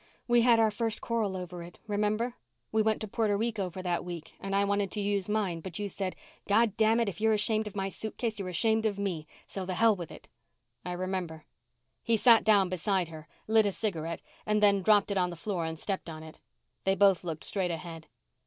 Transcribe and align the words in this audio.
"We 0.27 0.41
had 0.41 0.59
our 0.59 0.71
first 0.71 0.99
quarrel 0.99 1.37
over 1.37 1.61
it, 1.61 1.77
remember? 1.85 2.33
We 2.71 2.81
went 2.81 3.01
to 3.01 3.07
Puerto 3.07 3.37
Rico 3.37 3.69
for 3.69 3.83
that 3.83 4.03
week 4.03 4.33
and 4.39 4.55
I 4.55 4.65
wanted 4.65 4.89
to 4.93 4.99
use 4.99 5.29
mine 5.29 5.59
but 5.59 5.77
you 5.77 5.87
said, 5.87 6.15
'Goddamn 6.47 7.01
it, 7.01 7.07
if 7.07 7.21
you're 7.21 7.33
ashamed 7.33 7.67
of 7.67 7.75
my 7.75 7.87
suitcase 7.87 8.39
you're 8.39 8.49
ashamed 8.49 8.87
of 8.87 8.97
me, 8.97 9.27
so 9.45 9.63
the 9.63 9.75
hell 9.75 9.95
with 9.95 10.11
it.'" 10.11 10.27
"I 10.83 10.93
remember." 10.93 11.45
He 12.01 12.17
sat 12.17 12.43
down 12.43 12.67
beside 12.67 13.09
her, 13.09 13.27
lit 13.45 13.67
a 13.67 13.71
cigarette, 13.71 14.23
and 14.43 14.59
then 14.63 14.81
dropped 14.81 15.11
it 15.11 15.19
on 15.19 15.29
the 15.29 15.35
floor 15.35 15.65
and 15.65 15.77
stepped 15.77 16.09
on 16.09 16.23
it. 16.23 16.39
They 16.83 16.95
both 16.95 17.23
looked 17.23 17.43
straight 17.43 17.69
ahead. 17.69 18.07